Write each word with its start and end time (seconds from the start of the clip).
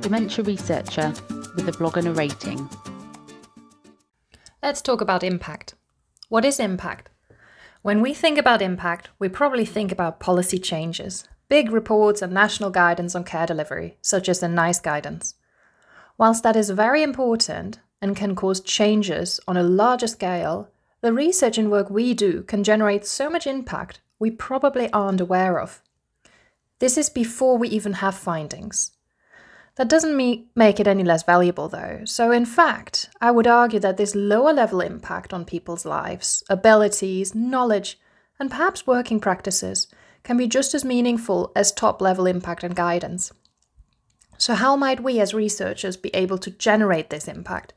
dementia 0.00 0.44
researcher 0.44 1.12
with 1.54 1.68
a 1.68 1.72
blog 1.72 1.96
and 1.96 2.08
a 2.08 2.12
rating. 2.12 2.68
Let's 4.62 4.82
talk 4.82 5.00
about 5.00 5.22
impact. 5.22 5.74
What 6.28 6.44
is 6.44 6.58
impact? 6.60 7.10
When 7.82 8.00
we 8.00 8.14
think 8.14 8.38
about 8.38 8.62
impact, 8.62 9.10
we 9.18 9.28
probably 9.28 9.64
think 9.64 9.90
about 9.90 10.20
policy 10.20 10.58
changes, 10.58 11.24
big 11.48 11.70
reports, 11.70 12.22
and 12.22 12.32
national 12.32 12.70
guidance 12.70 13.14
on 13.14 13.24
care 13.24 13.46
delivery, 13.46 13.96
such 14.02 14.28
as 14.28 14.40
the 14.40 14.48
NICE 14.48 14.80
guidance. 14.80 15.34
Whilst 16.18 16.42
that 16.42 16.56
is 16.56 16.70
very 16.70 17.02
important 17.02 17.80
and 18.02 18.16
can 18.16 18.36
cause 18.36 18.60
changes 18.60 19.40
on 19.48 19.56
a 19.56 19.62
larger 19.62 20.06
scale, 20.06 20.68
the 21.00 21.12
research 21.12 21.56
and 21.56 21.70
work 21.70 21.88
we 21.90 22.12
do 22.14 22.42
can 22.42 22.62
generate 22.62 23.06
so 23.06 23.30
much 23.30 23.46
impact 23.46 24.00
we 24.18 24.30
probably 24.30 24.92
aren't 24.92 25.20
aware 25.20 25.58
of. 25.58 25.82
This 26.78 26.98
is 26.98 27.08
before 27.08 27.56
we 27.58 27.68
even 27.68 27.94
have 27.94 28.14
findings. 28.14 28.92
That 29.80 29.88
doesn't 29.88 30.44
make 30.54 30.78
it 30.78 30.86
any 30.86 31.04
less 31.04 31.22
valuable, 31.22 31.66
though. 31.70 32.02
So, 32.04 32.32
in 32.32 32.44
fact, 32.44 33.08
I 33.18 33.30
would 33.30 33.46
argue 33.46 33.80
that 33.80 33.96
this 33.96 34.14
lower 34.14 34.52
level 34.52 34.82
impact 34.82 35.32
on 35.32 35.46
people's 35.46 35.86
lives, 35.86 36.44
abilities, 36.50 37.34
knowledge, 37.34 37.98
and 38.38 38.50
perhaps 38.50 38.86
working 38.86 39.20
practices 39.20 39.86
can 40.22 40.36
be 40.36 40.46
just 40.46 40.74
as 40.74 40.84
meaningful 40.84 41.50
as 41.56 41.72
top 41.72 42.02
level 42.02 42.26
impact 42.26 42.62
and 42.62 42.76
guidance. 42.76 43.32
So, 44.36 44.52
how 44.52 44.76
might 44.76 45.02
we 45.02 45.18
as 45.18 45.32
researchers 45.32 45.96
be 45.96 46.10
able 46.14 46.36
to 46.36 46.50
generate 46.50 47.08
this 47.08 47.26
impact, 47.26 47.72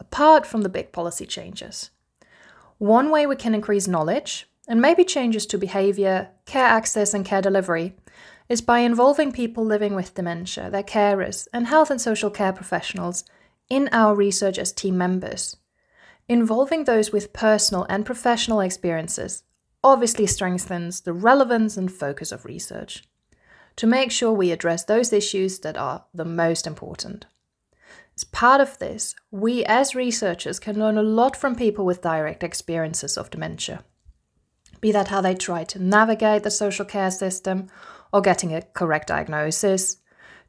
apart 0.00 0.46
from 0.46 0.62
the 0.62 0.70
big 0.70 0.90
policy 0.90 1.26
changes? 1.26 1.90
One 2.78 3.10
way 3.10 3.26
we 3.26 3.36
can 3.36 3.54
increase 3.54 3.86
knowledge, 3.86 4.48
and 4.66 4.80
maybe 4.80 5.04
changes 5.04 5.44
to 5.48 5.58
behavior, 5.58 6.30
care 6.46 6.64
access, 6.64 7.12
and 7.12 7.26
care 7.26 7.42
delivery, 7.42 7.94
is 8.52 8.60
by 8.60 8.80
involving 8.80 9.32
people 9.32 9.64
living 9.64 9.94
with 9.94 10.14
dementia, 10.14 10.68
their 10.68 10.82
carers, 10.82 11.48
and 11.54 11.66
health 11.66 11.90
and 11.90 11.98
social 11.98 12.28
care 12.28 12.52
professionals 12.52 13.24
in 13.70 13.88
our 13.92 14.14
research 14.14 14.58
as 14.58 14.72
team 14.72 14.98
members. 14.98 15.56
Involving 16.28 16.84
those 16.84 17.10
with 17.10 17.32
personal 17.32 17.86
and 17.88 18.04
professional 18.04 18.60
experiences 18.60 19.44
obviously 19.82 20.26
strengthens 20.26 21.00
the 21.00 21.14
relevance 21.14 21.78
and 21.78 21.90
focus 21.90 22.30
of 22.30 22.44
research 22.44 23.04
to 23.76 23.86
make 23.86 24.10
sure 24.10 24.30
we 24.30 24.52
address 24.52 24.84
those 24.84 25.14
issues 25.14 25.60
that 25.60 25.78
are 25.78 26.04
the 26.12 26.26
most 26.26 26.66
important. 26.66 27.24
As 28.14 28.24
part 28.24 28.60
of 28.60 28.78
this, 28.78 29.14
we 29.30 29.64
as 29.64 29.94
researchers 29.94 30.58
can 30.58 30.78
learn 30.78 30.98
a 30.98 31.02
lot 31.02 31.38
from 31.38 31.56
people 31.56 31.86
with 31.86 32.02
direct 32.02 32.44
experiences 32.44 33.16
of 33.16 33.30
dementia. 33.30 33.82
Be 34.82 34.92
that 34.92 35.08
how 35.08 35.22
they 35.22 35.34
try 35.34 35.64
to 35.64 35.82
navigate 35.82 36.42
the 36.42 36.50
social 36.50 36.84
care 36.84 37.10
system 37.10 37.70
or 38.12 38.20
getting 38.20 38.54
a 38.54 38.62
correct 38.62 39.08
diagnosis, 39.08 39.98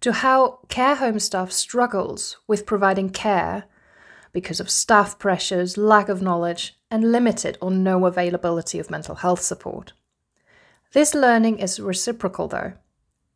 to 0.00 0.12
how 0.12 0.58
care 0.68 0.96
home 0.96 1.18
staff 1.18 1.52
struggles 1.52 2.36
with 2.46 2.66
providing 2.66 3.08
care 3.10 3.64
because 4.32 4.60
of 4.60 4.70
staff 4.70 5.18
pressures, 5.18 5.76
lack 5.76 6.08
of 6.08 6.22
knowledge, 6.22 6.78
and 6.90 7.12
limited 7.12 7.56
or 7.60 7.70
no 7.70 8.06
availability 8.06 8.78
of 8.78 8.90
mental 8.90 9.16
health 9.16 9.40
support. 9.40 9.92
This 10.92 11.14
learning 11.14 11.58
is 11.58 11.80
reciprocal 11.80 12.48
though. 12.48 12.72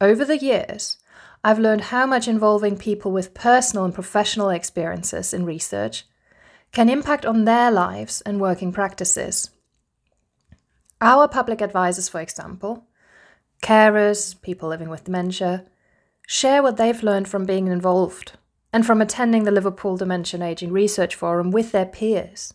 Over 0.00 0.24
the 0.24 0.38
years, 0.38 0.98
I've 1.44 1.58
learned 1.58 1.82
how 1.82 2.06
much 2.06 2.26
involving 2.26 2.76
people 2.76 3.12
with 3.12 3.32
personal 3.32 3.84
and 3.84 3.94
professional 3.94 4.50
experiences 4.50 5.32
in 5.32 5.44
research 5.44 6.04
can 6.72 6.88
impact 6.88 7.24
on 7.24 7.44
their 7.44 7.70
lives 7.70 8.20
and 8.22 8.40
working 8.40 8.72
practices. 8.72 9.50
Our 11.00 11.28
public 11.28 11.60
advisors, 11.60 12.08
for 12.08 12.20
example, 12.20 12.88
carers, 13.62 14.40
people 14.42 14.68
living 14.68 14.88
with 14.88 15.04
dementia, 15.04 15.64
share 16.26 16.62
what 16.62 16.76
they've 16.76 17.02
learned 17.02 17.28
from 17.28 17.44
being 17.44 17.68
involved 17.68 18.32
and 18.72 18.84
from 18.84 19.00
attending 19.00 19.44
the 19.44 19.50
Liverpool 19.50 19.96
Dementia 19.96 20.38
and 20.38 20.48
Aging 20.48 20.72
Research 20.72 21.14
Forum 21.14 21.50
with 21.50 21.72
their 21.72 21.86
peers. 21.86 22.52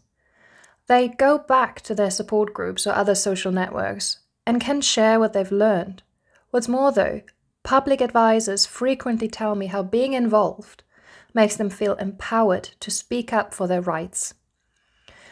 They 0.88 1.08
go 1.08 1.38
back 1.38 1.82
to 1.82 1.96
their 1.96 2.12
support 2.12 2.54
groups 2.54 2.86
or 2.86 2.94
other 2.94 3.16
social 3.16 3.52
networks 3.52 4.20
and 4.46 4.62
can 4.62 4.82
share 4.82 5.20
what 5.20 5.34
they've 5.34 5.52
learned. 5.52 6.04
What's 6.50 6.68
more, 6.68 6.92
though, 6.92 7.22
public 7.64 8.02
advisors 8.02 8.66
frequently 8.66 9.28
tell 9.28 9.56
me 9.56 9.68
how 9.68 9.84
being 9.84 10.14
involved 10.14 10.84
makes 11.34 11.56
them 11.56 11.70
feel 11.70 11.96
empowered 11.96 12.64
to 12.82 12.92
speak 12.92 13.32
up 13.32 13.54
for 13.54 13.68
their 13.68 13.82
rights. 13.82 14.34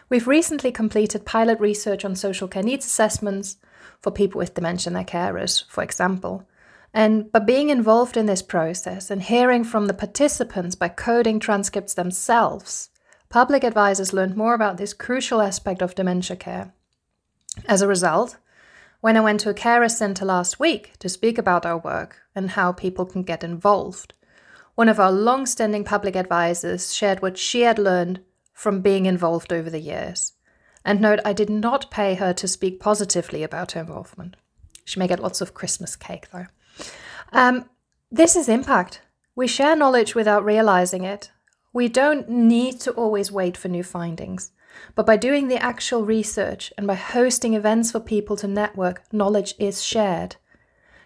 We've 0.09 0.28
recently 0.28 0.72
completed 0.72 1.25
pilot 1.25 1.59
research 1.59 2.03
on 2.03 2.16
social 2.16 2.47
care 2.47 2.64
needs 2.64 2.86
assessments 2.86 3.58
for 4.02 4.12
people 4.12 4.40
with 4.40 4.56
dementia 4.56 4.90
and 4.90 4.96
their 4.96 5.03
carers, 5.03 5.64
for 5.68 5.84
example. 5.84 6.47
And 6.96 7.31
by 7.31 7.40
being 7.40 7.70
involved 7.70 8.18
in 8.18 8.25
this 8.25 8.42
process 8.42 9.12
and 9.12 9.22
hearing 9.22 9.64
from 9.64 9.86
the 9.86 9.94
participants 9.94 10.74
by 10.74 10.90
coding 10.90 11.40
transcripts 11.40 11.94
themselves, 11.94 12.90
public 13.30 13.64
advisors 13.64 14.12
learned 14.12 14.36
more 14.36 14.56
about 14.56 14.78
this 14.78 14.94
crucial 14.94 15.42
aspect 15.42 15.84
of 15.84 15.94
dementia 15.94 16.36
care. 16.36 16.74
As 17.68 17.84
a 17.84 17.88
result, 17.88 18.38
when 19.02 19.16
I 19.16 19.22
went 19.22 19.41
to 19.41 19.50
a 19.50 19.53
carer 19.53 19.90
centre 19.90 20.26
last 20.26 20.59
week 20.59 20.94
to 21.00 21.08
speak 21.08 21.38
about 21.38 21.68
our 21.68 21.78
work 21.78 22.22
and 22.34 22.52
how 22.52 22.72
people 22.72 23.06
can 23.06 23.22
get 23.22 23.44
involved, 23.44 24.14
one 24.74 24.90
of 24.90 25.00
our 25.00 25.12
long 25.12 25.46
standing 25.46 25.84
public 25.84 26.16
advisors 26.16 26.94
shared 26.96 27.22
what 27.22 27.38
she 27.38 27.62
had 27.62 27.78
learned 27.78 28.22
from 28.59 28.81
being 28.81 29.06
involved 29.06 29.53
over 29.53 29.70
the 29.70 29.80
years. 29.80 30.34
And 30.84 31.00
note, 31.00 31.22
I 31.24 31.31
did 31.31 31.50
not 31.50 31.90
pay 31.90 32.16
her 32.16 32.34
to 32.34 32.46
speak 32.46 32.78
positively 32.81 33.42
about 33.42 33.72
her 33.72 33.80
involvement. 33.80 34.36
She 34.84 35.00
may 35.00 35.08
get 35.08 35.22
lots 35.22 35.40
of 35.40 35.53
Christmas 35.53 35.96
cake, 35.96 36.28
though. 36.34 36.47
Um, 37.31 37.70
this 38.12 38.36
is 38.36 38.50
impact. 38.50 39.00
We 39.34 39.47
share 39.47 39.78
knowledge 39.78 40.14
without 40.14 40.44
realizing 40.44 41.06
it. 41.06 41.31
We 41.72 41.88
don't 41.88 42.28
need 42.28 42.81
to 42.81 42.92
always 42.92 43.31
wait 43.31 43.56
for 43.56 43.70
new 43.70 43.84
findings. 43.84 44.52
But 44.94 45.06
by 45.06 45.16
doing 45.16 45.47
the 45.47 45.64
actual 45.64 46.03
research 46.03 46.74
and 46.78 46.86
by 46.86 46.96
hosting 46.96 47.53
events 47.53 47.94
for 47.94 48.02
people 48.02 48.36
to 48.38 48.47
network, 48.47 49.03
knowledge 49.14 49.53
is 49.58 49.81
shared. 49.81 50.36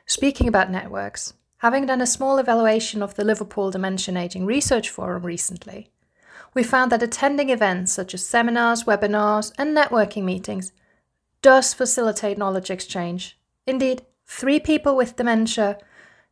Speaking 0.08 0.48
about 0.48 0.72
networks, 0.72 1.36
having 1.58 1.86
done 1.86 2.02
a 2.02 2.08
small 2.08 2.40
evaluation 2.40 3.04
of 3.04 3.14
the 3.14 3.24
Liverpool 3.24 3.70
Dementia 3.70 4.18
Aging 4.18 4.48
Research 4.48 4.90
Forum 4.90 5.24
recently, 5.24 5.92
we 6.54 6.64
found 6.64 6.92
that 6.92 7.04
attending 7.04 7.50
events 7.50 7.92
such 7.92 8.14
as 8.14 8.26
seminars, 8.26 8.84
webinars, 8.84 9.52
and 9.58 9.76
networking 9.76 10.24
meetings 10.24 10.72
does 11.42 11.74
facilitate 11.74 12.38
knowledge 12.38 12.70
exchange. 12.70 13.38
Indeed, 13.66 14.06
three 14.26 14.60
people 14.60 14.96
with 14.96 15.16
dementia 15.16 15.78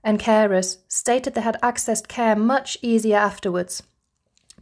and 0.03 0.19
carers 0.19 0.77
stated 0.87 1.33
they 1.33 1.41
had 1.41 1.61
accessed 1.61 2.07
care 2.07 2.35
much 2.35 2.77
easier 2.81 3.17
afterwards 3.17 3.83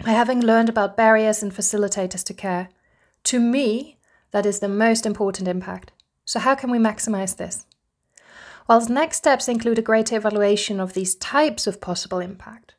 by 0.04 0.12
having 0.12 0.42
learned 0.42 0.70
about 0.70 0.98
barriers 0.98 1.44
and 1.44 1.54
facilitators 1.54 2.24
to 2.24 2.34
care. 2.34 2.70
To 3.26 3.40
me, 3.40 3.98
that 4.32 4.46
is 4.46 4.60
the 4.60 4.68
most 4.68 5.06
important 5.06 5.48
impact. 5.48 5.92
So, 6.26 6.40
how 6.40 6.56
can 6.56 6.72
we 6.72 6.78
maximize 6.78 7.38
this? 7.38 7.66
Whilst 8.68 8.90
next 8.90 9.18
steps 9.18 9.48
include 9.48 9.80
a 9.80 9.84
greater 9.84 10.16
evaluation 10.16 10.80
of 10.80 10.94
these 10.94 11.16
types 11.16 11.66
of 11.66 11.82
possible 11.82 12.20
impact, 12.20 12.76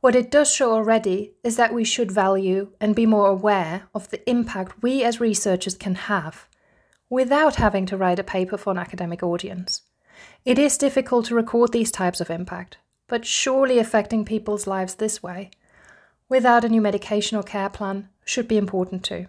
what 0.00 0.14
it 0.14 0.30
does 0.30 0.52
show 0.52 0.72
already 0.72 1.32
is 1.42 1.56
that 1.56 1.74
we 1.74 1.84
should 1.84 2.12
value 2.12 2.70
and 2.80 2.94
be 2.94 3.06
more 3.06 3.28
aware 3.28 3.88
of 3.94 4.08
the 4.10 4.30
impact 4.30 4.80
we 4.82 5.02
as 5.02 5.20
researchers 5.20 5.76
can 5.76 5.94
have 5.94 6.46
without 7.10 7.56
having 7.56 7.84
to 7.86 7.96
write 7.96 8.18
a 8.18 8.24
paper 8.24 8.56
for 8.56 8.70
an 8.70 8.78
academic 8.78 9.22
audience. 9.22 9.82
It 10.44 10.58
is 10.58 10.78
difficult 10.78 11.26
to 11.26 11.34
record 11.34 11.72
these 11.72 11.90
types 11.90 12.20
of 12.20 12.30
impact, 12.30 12.78
but 13.08 13.26
surely 13.26 13.78
affecting 13.78 14.24
people's 14.24 14.66
lives 14.66 14.96
this 14.96 15.22
way, 15.22 15.50
without 16.28 16.64
a 16.64 16.68
new 16.68 16.80
medication 16.80 17.36
or 17.36 17.42
care 17.42 17.70
plan, 17.70 18.08
should 18.24 18.46
be 18.46 18.56
important 18.56 19.02
too. 19.02 19.26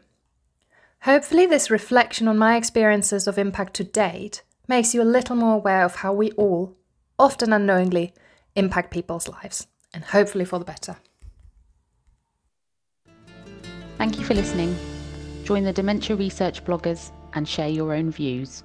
Hopefully, 1.03 1.46
this 1.46 1.72
reflection 1.72 2.28
on 2.28 2.38
my 2.38 2.57
experiences 2.57 3.28
of 3.28 3.38
impact 3.38 3.74
to 3.75 3.84
date 3.84 4.44
makes 4.68 4.94
you 4.94 5.01
a 5.01 5.03
little 5.03 5.36
more 5.36 5.56
aware 5.56 5.86
of 5.86 5.96
how 5.96 6.12
we 6.12 6.31
all, 6.31 6.75
often 7.18 7.53
unknowingly, 7.53 8.13
impact 8.56 8.91
people's 8.91 9.30
lives 9.30 9.68
and 9.94 10.03
hopefully 10.03 10.45
for 10.45 10.59
the 10.59 10.65
better. 10.65 10.95
Thank 13.97 14.18
you 14.18 14.24
for 14.24 14.33
listening. 14.33 14.77
Join 15.44 15.63
the 15.63 15.74
Dementia 15.74 16.15
Research 16.15 16.63
bloggers 16.63 17.12
and 17.33 17.47
share 17.47 17.69
your 17.69 17.94
own 17.94 18.12
views. 18.12 18.63